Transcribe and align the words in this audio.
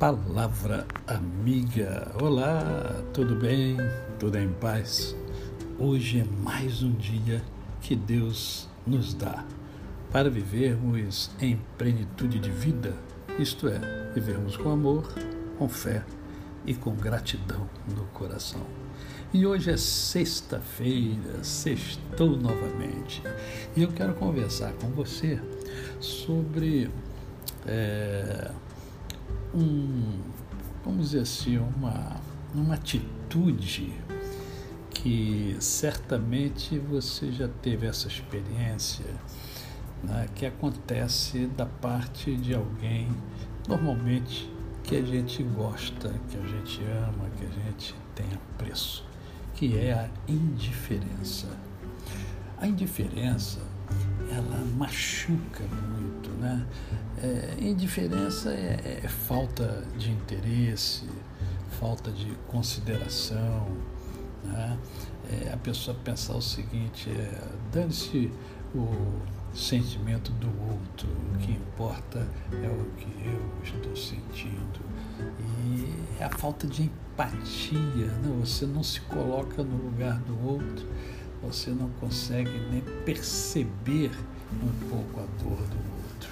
Palavra 0.00 0.86
amiga. 1.06 2.10
Olá, 2.22 3.02
tudo 3.12 3.34
bem? 3.34 3.76
Tudo 4.18 4.38
em 4.38 4.50
paz? 4.50 5.14
Hoje 5.78 6.20
é 6.20 6.42
mais 6.42 6.82
um 6.82 6.92
dia 6.92 7.42
que 7.82 7.94
Deus 7.94 8.66
nos 8.86 9.12
dá 9.12 9.44
para 10.10 10.30
vivermos 10.30 11.30
em 11.38 11.60
plenitude 11.76 12.38
de 12.38 12.50
vida, 12.50 12.96
isto 13.38 13.68
é, 13.68 13.78
vivermos 14.14 14.56
com 14.56 14.70
amor, 14.70 15.06
com 15.58 15.68
fé 15.68 16.02
e 16.64 16.72
com 16.72 16.94
gratidão 16.94 17.68
no 17.94 18.04
coração. 18.06 18.66
E 19.34 19.44
hoje 19.44 19.70
é 19.70 19.76
sexta-feira, 19.76 21.44
sextou 21.44 22.38
novamente. 22.38 23.22
E 23.76 23.82
eu 23.82 23.92
quero 23.92 24.14
conversar 24.14 24.72
com 24.72 24.88
você 24.88 25.38
sobre. 26.00 26.90
É, 27.66 28.50
um, 29.54 30.18
vamos 30.84 31.10
dizer 31.10 31.22
assim, 31.22 31.58
uma, 31.58 32.16
uma 32.54 32.74
atitude 32.74 33.92
que 34.90 35.56
certamente 35.60 36.78
você 36.78 37.32
já 37.32 37.48
teve 37.48 37.86
essa 37.86 38.06
experiência, 38.06 39.06
né, 40.02 40.26
que 40.34 40.44
acontece 40.44 41.46
da 41.46 41.66
parte 41.66 42.36
de 42.36 42.54
alguém, 42.54 43.08
normalmente, 43.66 44.50
que 44.82 44.96
a 44.96 45.02
gente 45.02 45.42
gosta, 45.42 46.12
que 46.28 46.36
a 46.36 46.46
gente 46.46 46.82
ama, 46.84 47.30
que 47.36 47.44
a 47.44 47.64
gente 47.64 47.94
tem 48.14 48.26
apreço, 48.34 49.04
que 49.54 49.78
é 49.78 49.92
a 49.92 50.08
indiferença. 50.28 51.48
A 52.58 52.66
indiferença, 52.66 53.60
ela 54.30 54.64
machuca 54.76 55.64
muito, 55.64 56.30
né? 56.40 56.66
É, 57.22 57.56
indiferença 57.60 58.50
é, 58.50 59.00
é, 59.02 59.08
falta 59.08 59.84
de 59.96 60.10
interesse, 60.10 61.08
falta 61.78 62.10
de 62.10 62.32
consideração, 62.48 63.68
né? 64.44 64.78
É, 65.30 65.52
a 65.52 65.56
pessoa 65.56 65.96
pensar 66.02 66.34
o 66.34 66.42
seguinte, 66.42 67.10
é, 67.10 67.48
dane-se 67.72 68.32
o 68.74 69.20
sentimento 69.54 70.32
do 70.32 70.48
outro, 70.70 71.08
o 71.34 71.38
que 71.38 71.52
importa 71.52 72.26
é 72.52 72.68
o 72.68 72.84
que 72.96 73.26
eu 73.26 73.42
estou 73.62 73.96
sentindo. 73.96 74.80
E 75.64 75.92
é 76.20 76.24
a 76.24 76.30
falta 76.30 76.66
de 76.66 76.84
empatia, 76.84 78.06
né? 78.06 78.36
você 78.40 78.64
não 78.64 78.82
se 78.82 79.00
coloca 79.02 79.62
no 79.62 79.76
lugar 79.76 80.18
do 80.20 80.46
outro, 80.46 80.86
você 81.42 81.70
não 81.70 81.88
consegue 82.00 82.50
nem 82.70 82.82
perceber 83.04 84.10
um 84.62 84.88
pouco 84.88 85.20
a 85.20 85.42
dor 85.42 85.56
do 85.56 85.76
outro. 85.76 86.30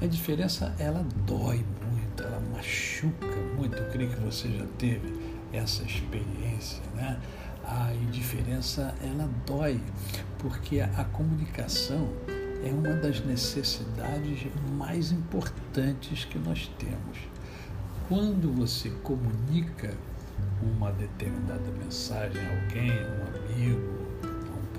A 0.00 0.06
diferença, 0.06 0.74
ela 0.78 1.04
dói 1.26 1.64
muito, 1.90 2.22
ela 2.22 2.40
machuca 2.52 3.36
muito. 3.56 3.76
Eu 3.76 3.90
creio 3.90 4.10
que 4.10 4.20
você 4.20 4.48
já 4.50 4.66
teve 4.78 5.12
essa 5.52 5.82
experiência, 5.82 6.82
né? 6.94 7.18
A 7.64 7.92
indiferença, 7.94 8.94
ela 9.02 9.28
dói, 9.44 9.80
porque 10.38 10.80
a, 10.80 11.04
comunicação 11.12 12.08
é 12.64 12.70
uma 12.70 12.94
das 12.94 13.24
necessidades 13.24 14.46
mais 14.76 15.10
importantes 15.10 16.24
que 16.24 16.38
nós 16.38 16.70
temos. 16.78 17.18
Quando 18.08 18.52
você 18.52 18.90
comunica 19.02 19.92
uma 20.62 20.92
determinada 20.92 21.68
mensagem 21.82 22.40
a 22.40 22.62
alguém, 22.62 22.92
um 22.92 23.26
amigo, 23.36 24.05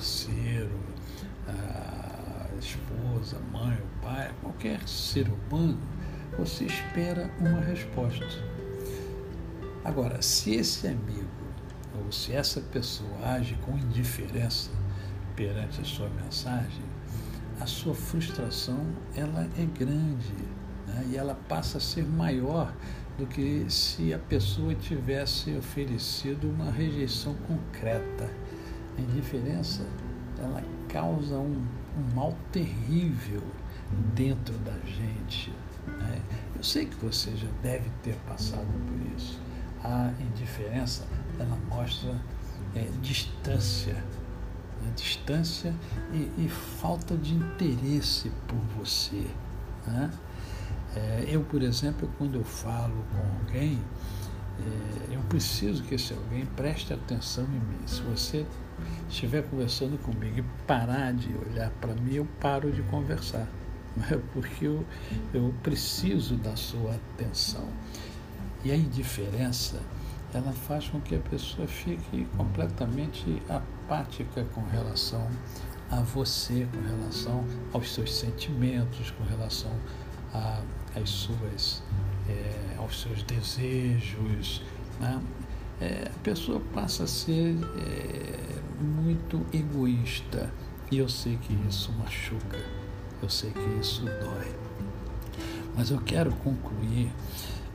parceiro, 0.00 0.80
a 1.46 2.48
esposa, 2.58 3.36
a 3.36 3.58
mãe, 3.58 3.76
o 3.76 4.02
pai, 4.02 4.32
qualquer 4.40 4.88
ser 4.88 5.28
humano, 5.28 5.78
você 6.38 6.64
espera 6.64 7.30
uma 7.38 7.60
resposta. 7.60 8.26
Agora, 9.84 10.22
se 10.22 10.54
esse 10.54 10.88
amigo 10.88 11.28
ou 11.98 12.10
se 12.10 12.32
essa 12.32 12.62
pessoa 12.62 13.10
age 13.26 13.58
com 13.66 13.76
indiferença 13.76 14.70
perante 15.36 15.82
a 15.82 15.84
sua 15.84 16.08
mensagem, 16.08 16.82
a 17.60 17.66
sua 17.66 17.94
frustração 17.94 18.86
ela 19.14 19.46
é 19.58 19.66
grande 19.66 20.32
né? 20.86 21.08
e 21.10 21.16
ela 21.18 21.34
passa 21.46 21.76
a 21.76 21.80
ser 21.80 22.06
maior 22.06 22.74
do 23.18 23.26
que 23.26 23.66
se 23.68 24.14
a 24.14 24.18
pessoa 24.18 24.74
tivesse 24.74 25.54
oferecido 25.58 26.48
uma 26.48 26.70
rejeição 26.70 27.34
concreta. 27.46 28.30
A 28.96 29.00
indiferença 29.00 29.84
ela 30.38 30.62
causa 30.88 31.36
um, 31.36 31.66
um 31.96 32.14
mal 32.14 32.36
terrível 32.52 33.42
dentro 34.14 34.54
da 34.58 34.78
gente. 34.86 35.52
Né? 35.86 36.20
Eu 36.56 36.62
sei 36.62 36.86
que 36.86 36.96
você 36.96 37.34
já 37.36 37.48
deve 37.62 37.90
ter 38.02 38.16
passado 38.28 38.66
por 38.86 39.16
isso. 39.16 39.38
A 39.82 40.12
indiferença 40.20 41.06
ela 41.38 41.56
mostra 41.68 42.14
é, 42.74 42.88
distância, 43.00 43.94
né? 43.94 44.92
distância 44.94 45.74
e, 46.12 46.44
e, 46.44 46.48
falta 46.48 47.16
de 47.16 47.34
interesse 47.34 48.30
por 48.46 48.58
você. 48.78 49.26
Né? 49.86 50.10
É, 50.94 51.24
eu, 51.28 51.42
por 51.42 51.62
exemplo, 51.62 52.10
quando 52.18 52.36
eu 52.36 52.44
falo 52.44 53.04
com 53.10 53.38
alguém, 53.38 53.78
é, 54.58 55.14
eu 55.14 55.20
preciso 55.22 55.82
que 55.84 55.94
esse 55.94 56.12
alguém 56.12 56.44
preste 56.44 56.92
atenção 56.92 57.44
em 57.44 57.60
mim. 57.60 57.86
Se 57.86 58.02
você 58.02 58.46
estiver 59.08 59.42
conversando 59.42 59.98
comigo 59.98 60.38
e 60.38 60.44
parar 60.66 61.12
de 61.12 61.28
olhar 61.34 61.70
para 61.80 61.94
mim, 61.94 62.14
eu 62.14 62.26
paro 62.40 62.70
de 62.70 62.82
conversar, 62.82 63.46
é? 64.10 64.18
porque 64.32 64.66
eu, 64.66 64.84
eu 65.32 65.54
preciso 65.62 66.36
da 66.36 66.56
sua 66.56 66.94
atenção. 66.94 67.68
E 68.64 68.70
a 68.70 68.76
indiferença, 68.76 69.80
ela 70.34 70.52
faz 70.52 70.88
com 70.88 71.00
que 71.00 71.14
a 71.14 71.18
pessoa 71.18 71.66
fique 71.66 72.26
completamente 72.36 73.42
apática 73.48 74.44
com 74.54 74.62
relação 74.66 75.26
a 75.90 75.96
você, 75.96 76.66
com 76.72 76.80
relação 76.80 77.44
aos 77.72 77.92
seus 77.92 78.14
sentimentos, 78.14 79.10
com 79.10 79.24
relação 79.24 79.72
às 80.94 81.10
suas, 81.10 81.82
é, 82.28 82.76
aos 82.78 83.00
seus 83.00 83.22
desejos. 83.24 84.62
Né? 85.00 85.20
É, 85.80 86.10
a 86.14 86.18
pessoa 86.22 86.60
passa 86.72 87.04
a 87.04 87.06
ser 87.06 87.56
é, 87.78 88.39
muito 88.80 89.44
egoísta. 89.52 90.52
E 90.90 90.98
eu 90.98 91.08
sei 91.08 91.36
que 91.36 91.54
isso 91.68 91.92
machuca, 91.92 92.58
eu 93.22 93.28
sei 93.28 93.52
que 93.52 93.80
isso 93.80 94.04
dói. 94.04 94.54
Mas 95.76 95.90
eu 95.90 95.98
quero 96.00 96.32
concluir 96.36 97.12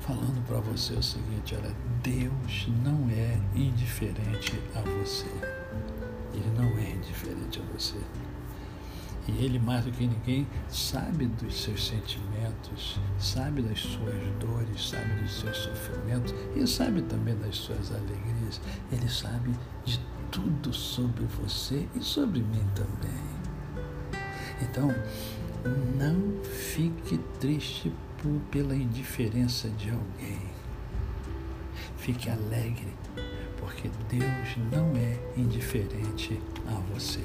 falando 0.00 0.44
para 0.46 0.58
você 0.58 0.94
o 0.94 1.02
seguinte: 1.02 1.54
olha, 1.54 1.74
Deus 2.02 2.68
não 2.84 3.08
é 3.08 3.40
indiferente 3.54 4.60
a 4.74 4.80
você. 4.80 5.26
Ele 6.34 6.50
não 6.58 6.76
é 6.78 6.90
indiferente 6.90 7.60
a 7.60 7.72
você. 7.72 7.98
E 9.26 9.44
Ele, 9.44 9.58
mais 9.58 9.84
do 9.84 9.90
que 9.90 10.06
ninguém, 10.06 10.46
sabe 10.68 11.26
dos 11.26 11.62
seus 11.62 11.86
sentimentos, 11.86 13.00
sabe 13.18 13.62
das 13.62 13.80
suas 13.80 14.14
dores, 14.38 14.90
sabe 14.90 15.22
dos 15.22 15.40
seus 15.40 15.56
sofrimentos 15.56 16.34
e 16.54 16.66
sabe 16.66 17.00
também 17.02 17.34
das 17.38 17.56
suas 17.56 17.90
alegrias. 17.90 18.60
Ele 18.92 19.08
sabe 19.08 19.50
de 19.84 19.98
tudo 20.30 20.72
sobre 20.72 21.24
você 21.40 21.88
e 21.94 22.02
sobre 22.02 22.40
mim 22.40 22.66
também. 22.74 23.34
Então, 24.60 24.88
não 25.96 26.42
fique 26.44 27.18
triste 27.40 27.90
por, 28.18 28.40
pela 28.50 28.74
indiferença 28.74 29.68
de 29.70 29.90
alguém. 29.90 30.40
Fique 31.96 32.28
alegre, 32.28 32.92
porque 33.58 33.90
Deus 34.10 34.56
não 34.70 34.94
é 34.96 35.18
indiferente 35.40 36.38
a 36.66 36.74
você. 36.92 37.24